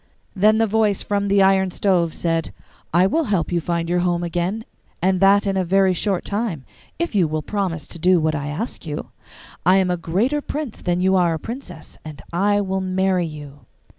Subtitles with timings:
[0.35, 2.51] Then the voice from the iron stove said,
[2.91, 4.65] 'I will help you to find your home again,
[4.99, 6.65] and that in a very short time,
[6.97, 9.11] if you will promise to do what I ask you.
[9.63, 13.67] I am a greater prince than you are a princess, and I will marry you.